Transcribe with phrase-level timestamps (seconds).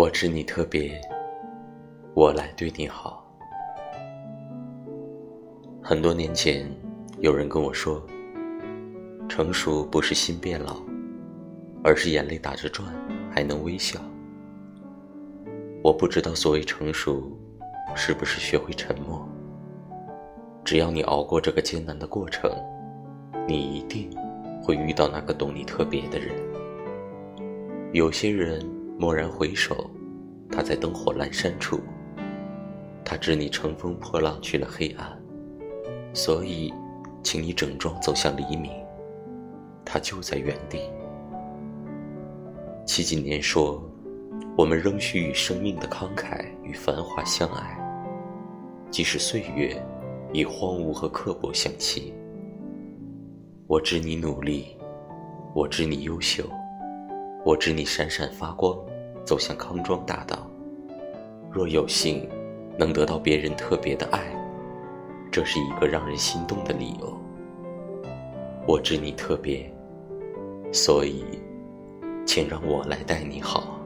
[0.00, 0.98] 我知你特别，
[2.14, 3.22] 我来对你好。
[5.82, 6.66] 很多年前，
[7.18, 8.02] 有人跟我说，
[9.28, 10.80] 成熟不是心变老，
[11.84, 12.90] 而是眼泪打着转
[13.30, 14.00] 还能微笑。
[15.82, 17.30] 我不知道所谓成熟，
[17.94, 19.28] 是不是学会沉默？
[20.64, 22.50] 只要你熬过这个艰难的过程，
[23.46, 24.10] 你一定
[24.62, 26.34] 会遇到那个懂你特别的人。
[27.92, 28.66] 有些人。
[29.00, 29.90] 蓦然回首，
[30.50, 31.80] 他在灯火阑珊处。
[33.04, 35.20] 他知你乘风破浪去了黑暗，
[36.12, 36.72] 所以，
[37.22, 38.70] 请你整装走向黎明。
[39.84, 40.80] 他就在原地。
[42.86, 43.82] 七几年说
[44.56, 47.76] ：“我们仍需与生命的慷慨与繁华相爱，
[48.90, 49.80] 即使岁月
[50.32, 52.14] 以荒芜和刻薄相欺。”
[53.66, 54.76] 我知你努力，
[55.54, 56.44] 我知你优秀，
[57.44, 58.76] 我知你闪闪发光。
[59.24, 60.50] 走向康庄大道，
[61.50, 62.28] 若有幸
[62.76, 64.20] 能得到别人特别的爱，
[65.30, 67.16] 这是一个让人心动的理由。
[68.66, 69.72] 我知你特别，
[70.72, 71.24] 所以，
[72.26, 73.79] 请让我来待你好。